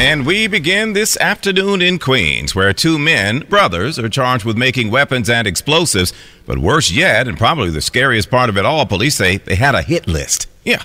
[0.00, 4.90] And we begin this afternoon in Queens, where two men, brothers, are charged with making
[4.90, 6.14] weapons and explosives.
[6.46, 9.74] But worse yet, and probably the scariest part of it all, police say they had
[9.74, 10.46] a hit list.
[10.64, 10.82] Yeah.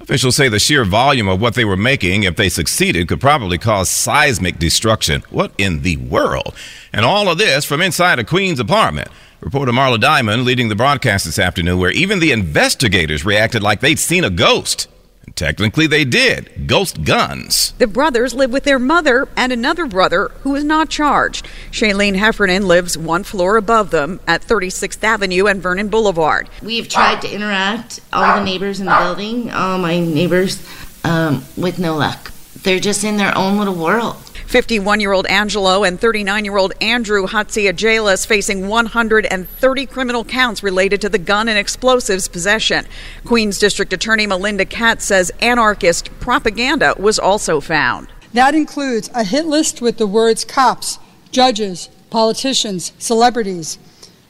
[0.00, 3.56] Officials say the sheer volume of what they were making, if they succeeded, could probably
[3.56, 5.22] cause seismic destruction.
[5.30, 6.52] What in the world?
[6.92, 9.06] And all of this from inside a Queens apartment.
[9.40, 14.00] Reporter Marla Diamond leading the broadcast this afternoon, where even the investigators reacted like they'd
[14.00, 14.88] seen a ghost.
[15.26, 16.66] And technically, they did.
[16.66, 17.72] Ghost guns.
[17.78, 21.46] The brothers live with their mother and another brother who is not charged.
[21.70, 26.48] Shailene Heffernan lives one floor above them at 36th Avenue and Vernon Boulevard.
[26.62, 30.66] We've tried to interact, all the neighbors in the building, all my neighbors,
[31.04, 32.32] um, with no luck.
[32.62, 34.16] They're just in their own little world.
[34.46, 41.00] 51 year old Angelo and 39 year old Andrew Hatziagelis facing 130 criminal counts related
[41.00, 42.86] to the gun and explosives possession.
[43.24, 48.08] Queens District Attorney Melinda Katz says anarchist propaganda was also found.
[48.32, 50.98] That includes a hit list with the words cops,
[51.32, 53.78] judges, politicians, celebrities,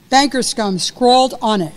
[0.08, 1.74] banker scum scrawled on it.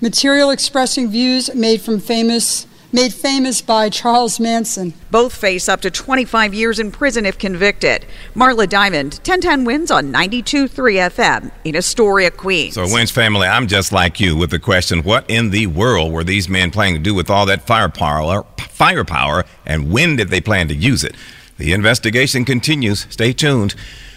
[0.00, 4.94] Material expressing views made from famous made famous by Charles Manson.
[5.10, 8.06] Both face up to 25 years in prison if convicted.
[8.36, 10.68] Marla Diamond, 1010 wins on 92.3
[11.10, 12.74] FM in Astoria, Queens.
[12.74, 16.22] So, Wins family, I'm just like you with the question what in the world were
[16.22, 20.68] these men planning to do with all that firepower, firepower and when did they plan
[20.68, 21.16] to use it?
[21.58, 23.08] The investigation continues.
[23.10, 23.74] Stay tuned.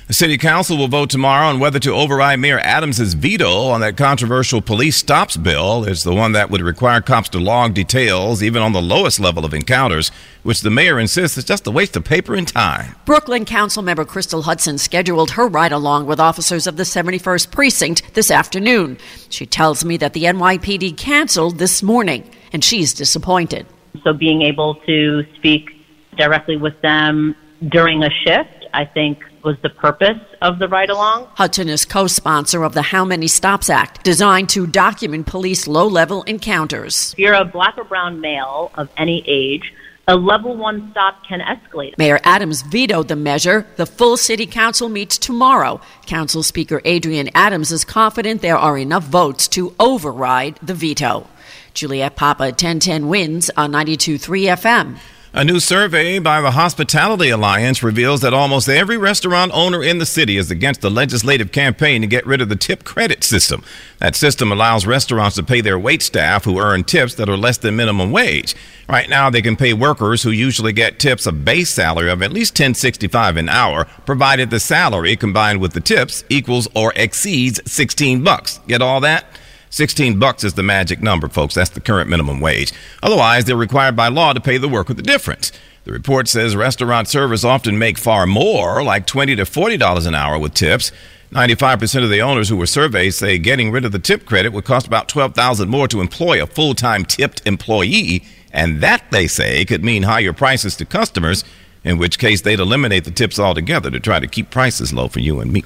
[0.07, 3.97] The city council will vote tomorrow on whether to override Mayor Adams' veto on that
[3.97, 5.83] controversial police stops bill.
[5.83, 9.43] It's the one that would require cops to log details, even on the lowest level
[9.43, 10.09] of encounters,
[10.43, 12.95] which the mayor insists is just a waste of paper and time.
[13.03, 18.13] Brooklyn Council member Crystal Hudson scheduled her ride along with officers of the 71st Precinct
[18.13, 18.97] this afternoon.
[19.27, 23.67] She tells me that the NYPD canceled this morning, and she's disappointed.
[24.05, 25.69] So being able to speak
[26.15, 27.35] directly with them
[27.67, 31.25] during a shift, I think was the purpose of the ride along.
[31.35, 35.87] Hudson is co sponsor of the How Many Stops Act, designed to document police low
[35.87, 37.13] level encounters.
[37.13, 39.73] If you're a black or brown male of any age,
[40.05, 41.97] a level one stop can escalate.
[41.97, 43.65] Mayor Adams vetoed the measure.
[43.77, 45.79] The full city council meets tomorrow.
[46.05, 51.25] Council Speaker Adrienne Adams is confident there are enough votes to override the veto.
[51.73, 54.97] Juliet Papa, 1010 wins on 92.3 FM.
[55.33, 60.05] A new survey by the Hospitality Alliance reveals that almost every restaurant owner in the
[60.05, 63.61] city is against the legislative campaign to get rid of the tip credit system.
[63.99, 67.57] That system allows restaurants to pay their wait staff who earn tips that are less
[67.57, 68.55] than minimum wage.
[68.87, 72.31] Right now, they can pay workers who usually get tips a base salary of at
[72.31, 78.23] least 10.65 an hour, provided the salary combined with the tips equals or exceeds 16
[78.23, 78.61] bucks.
[78.65, 79.25] Get all that?
[79.69, 81.55] 16 bucks is the magic number, folks.
[81.55, 82.73] That's the current minimum wage.
[83.03, 85.51] Otherwise, they're required by law to pay the worker the difference.
[85.83, 90.37] The report says restaurant servers often make far more, like 20 to $40 an hour
[90.37, 90.91] with tips.
[91.31, 94.65] 95% of the owners who were surveyed say getting rid of the tip credit would
[94.65, 99.83] cost about 12,000 more to employ a full-time tipped employee, and that they say could
[99.83, 101.43] mean higher prices to customers,
[101.83, 105.19] in which case they'd eliminate the tips altogether to try to keep prices low for
[105.19, 105.63] you and me.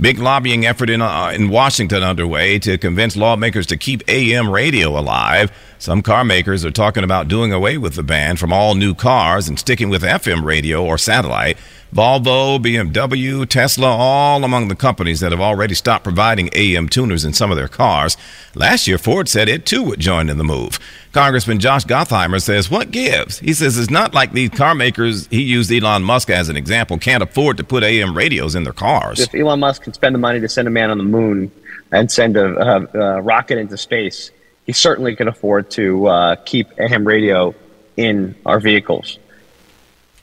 [0.00, 4.98] Big lobbying effort in, uh, in Washington underway to convince lawmakers to keep AM radio
[4.98, 5.52] alive.
[5.78, 9.48] Some car makers are talking about doing away with the ban from all new cars
[9.48, 11.58] and sticking with FM radio or satellite.
[11.92, 17.34] Volvo, BMW, Tesla, all among the companies that have already stopped providing AM tuners in
[17.34, 18.16] some of their cars.
[18.54, 20.78] Last year, Ford said it too would join in the move.
[21.12, 23.40] Congressman Josh Gottheimer says, What gives?
[23.40, 26.96] He says it's not like these car makers, he used Elon Musk as an example,
[26.96, 29.20] can't afford to put AM radios in their cars.
[29.20, 31.52] If Elon Musk can spend the money to send a man on the moon
[31.90, 34.30] and send a, a, a rocket into space,
[34.64, 37.54] he certainly can afford to uh, keep AM radio
[37.98, 39.18] in our vehicles.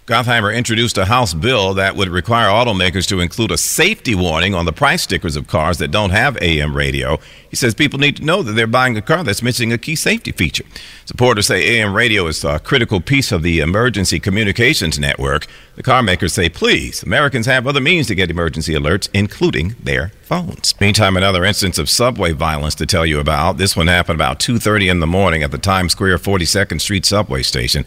[0.09, 4.65] Gottheimer introduced a House bill that would require automakers to include a safety warning on
[4.65, 7.19] the price stickers of cars that don't have AM radio.
[7.47, 9.95] He says people need to know that they're buying a car that's missing a key
[9.95, 10.63] safety feature.
[11.05, 15.45] Supporters say AM radio is a critical piece of the emergency communications network.
[15.75, 20.11] The car makers say, please, Americans have other means to get emergency alerts, including their
[20.23, 20.73] phones.
[20.81, 23.59] Meantime, another instance of subway violence to tell you about.
[23.59, 27.43] This one happened about 2.30 in the morning at the Times Square 42nd Street subway
[27.43, 27.85] station.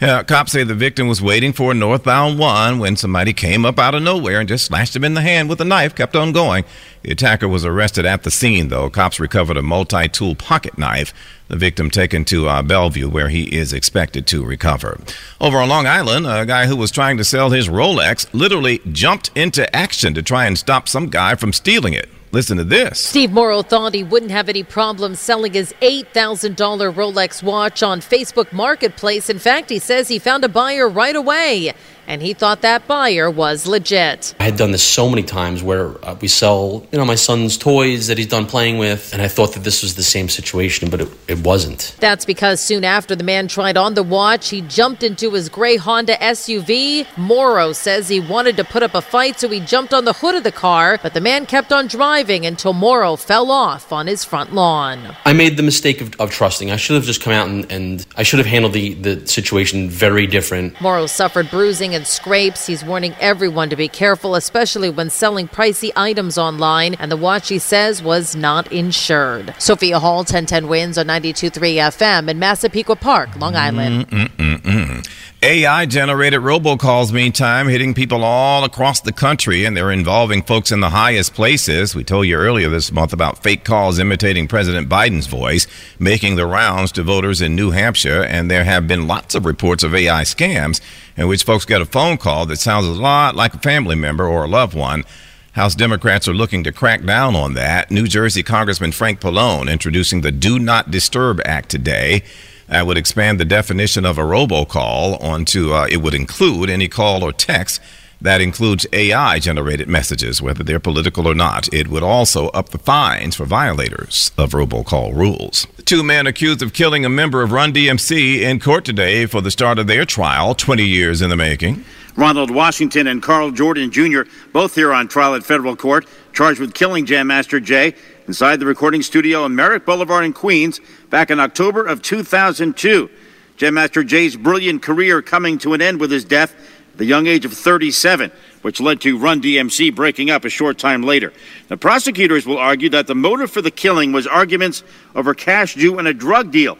[0.00, 3.78] Yeah, cops say the victim was waiting for a northbound one when somebody came up
[3.78, 6.32] out of nowhere and just slashed him in the hand with a knife, kept on
[6.32, 6.64] going.
[7.02, 8.88] The attacker was arrested at the scene, though.
[8.88, 11.12] Cops recovered a multi tool pocket knife.
[11.48, 14.98] The victim taken to uh, Bellevue, where he is expected to recover.
[15.38, 19.30] Over on Long Island, a guy who was trying to sell his Rolex literally jumped
[19.34, 22.08] into action to try and stop some guy from stealing it.
[22.32, 23.04] Listen to this.
[23.04, 26.54] Steve Morrow thought he wouldn't have any problem selling his $8,000
[26.94, 29.28] Rolex watch on Facebook Marketplace.
[29.28, 31.74] In fact, he says he found a buyer right away
[32.10, 34.34] and he thought that buyer was legit.
[34.40, 37.56] I had done this so many times where uh, we sell, you know, my son's
[37.56, 40.90] toys that he's done playing with, and I thought that this was the same situation,
[40.90, 41.94] but it, it wasn't.
[42.00, 45.76] That's because soon after the man tried on the watch, he jumped into his gray
[45.76, 47.06] Honda SUV.
[47.16, 50.34] Morrow says he wanted to put up a fight, so he jumped on the hood
[50.34, 54.24] of the car, but the man kept on driving until Morrow fell off on his
[54.24, 55.14] front lawn.
[55.24, 56.72] I made the mistake of, of trusting.
[56.72, 59.88] I should have just come out and, and I should have handled the, the situation
[59.88, 60.80] very different.
[60.80, 62.66] Morrow suffered bruising and scrapes.
[62.66, 66.94] He's warning everyone to be careful, especially when selling pricey items online.
[66.94, 69.54] And the watch, he says, was not insured.
[69.58, 74.08] Sophia Hall, 1010 wins on 92.3 FM in Massapequa Park, Long Island.
[74.08, 75.19] Mm-mm-mm.
[75.42, 80.80] AI generated robocalls, meantime, hitting people all across the country, and they're involving folks in
[80.80, 81.94] the highest places.
[81.94, 85.66] We told you earlier this month about fake calls imitating President Biden's voice,
[85.98, 89.82] making the rounds to voters in New Hampshire, and there have been lots of reports
[89.82, 90.78] of AI scams
[91.16, 94.26] in which folks get a phone call that sounds a lot like a family member
[94.26, 95.04] or a loved one.
[95.52, 97.90] House Democrats are looking to crack down on that.
[97.90, 102.24] New Jersey Congressman Frank Pallone introducing the Do Not Disturb Act today.
[102.70, 107.24] That would expand the definition of a robocall onto uh, it would include any call
[107.24, 107.80] or text
[108.20, 111.72] that includes AI generated messages, whether they're political or not.
[111.74, 115.66] It would also up the fines for violators of robocall rules.
[115.84, 119.50] Two men accused of killing a member of Run DMC in court today for the
[119.50, 121.84] start of their trial, 20 years in the making.
[122.16, 124.22] Ronald Washington and Carl Jordan Jr.,
[124.52, 127.94] both here on trial at federal court, charged with killing Jam Master Jay
[128.26, 133.10] inside the recording studio on Merrick Boulevard in Queens back in October of 2002.
[133.56, 136.54] Jam Master Jay's brilliant career coming to an end with his death
[136.92, 140.78] at the young age of 37, which led to Run DMC breaking up a short
[140.78, 141.32] time later.
[141.68, 144.82] The prosecutors will argue that the motive for the killing was arguments
[145.14, 146.78] over cash due in a drug deal.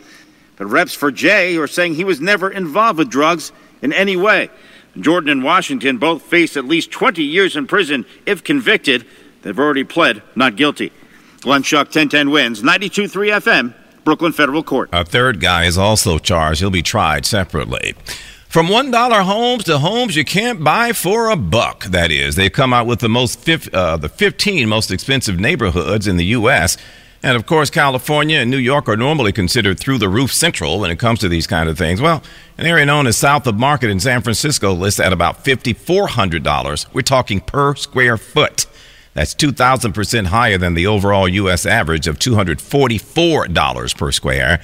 [0.56, 4.50] But reps for Jay are saying he was never involved with drugs in any way.
[4.98, 9.06] Jordan and Washington both face at least 20 years in prison if convicted.
[9.42, 10.92] They've already pled not guilty.
[11.40, 14.90] Glenn Schuck, 1010 wins, 92.3 FM, Brooklyn Federal Court.
[14.92, 16.60] A third guy is also charged.
[16.60, 17.94] He'll be tried separately.
[18.48, 22.34] From $1 homes to homes you can't buy for a buck, that is.
[22.34, 26.76] They've come out with the most uh, the 15 most expensive neighborhoods in the U.S.
[27.22, 30.90] And of course, California and New York are normally considered through the roof central when
[30.90, 32.00] it comes to these kind of things.
[32.00, 32.22] Well,
[32.56, 36.86] an area known as South of Market in San Francisco lists at about $5,400.
[36.94, 38.66] We're talking per square foot.
[39.12, 41.66] That's 2,000% higher than the overall U.S.
[41.66, 44.62] average of $244 per square.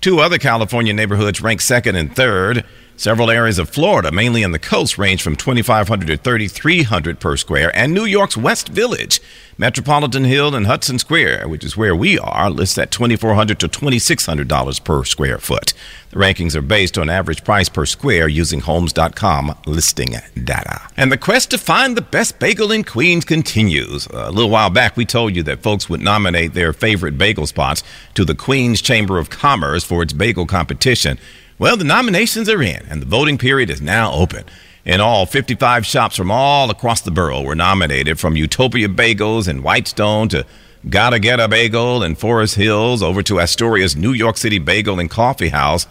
[0.00, 2.64] Two other California neighborhoods rank second and third.
[2.96, 7.76] Several areas of Florida, mainly on the coast, range from 2,500 to 3,300 per square,
[7.76, 9.20] and New York's West Village,
[9.58, 14.46] Metropolitan Hill, and Hudson Square, which is where we are, lists at 2,400 to 2,600
[14.46, 15.74] dollars per square foot.
[16.10, 20.82] The rankings are based on average price per square using Homes.com listing data.
[20.96, 24.06] And the quest to find the best bagel in Queens continues.
[24.06, 27.82] A little while back, we told you that folks would nominate their favorite bagel spots
[28.14, 31.18] to the Queens Chamber of Commerce for its bagel competition.
[31.64, 34.44] Well, the nominations are in, and the voting period is now open.
[34.84, 39.62] In all, 55 shops from all across the borough were nominated, from Utopia Bagels in
[39.62, 40.44] Whitestone to
[40.90, 45.08] Gotta Get a Bagel in Forest Hills over to Astoria's New York City Bagel and
[45.08, 45.86] Coffee House.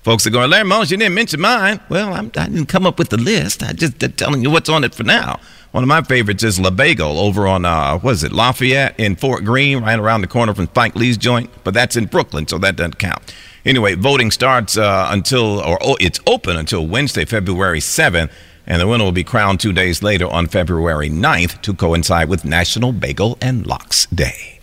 [0.00, 1.78] Folks are going, Larry Mullins, you didn't mention mine.
[1.90, 3.62] Well, I'm, I did not come up with the list.
[3.62, 5.40] I just I'm telling you what's on it for now.
[5.72, 9.14] One of my favorites is La Bagel over on, uh, what is it, Lafayette in
[9.14, 11.50] Fort Greene, right around the corner from Spike Lee's joint.
[11.64, 13.34] But that's in Brooklyn, so that doesn't count.
[13.68, 18.30] Anyway, voting starts uh, until, or oh, it's open until Wednesday, February 7th,
[18.66, 22.46] and the winner will be crowned two days later on February 9th to coincide with
[22.46, 24.58] National Bagel and Lox Day.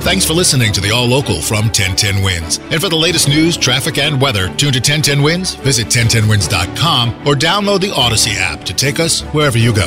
[0.00, 2.58] Thanks for listening to the All Local from 1010 Wins.
[2.72, 7.34] And for the latest news, traffic, and weather, tune to 1010 Wins, visit 1010wins.com, or
[7.34, 9.86] download the Audacy app to take us wherever you go.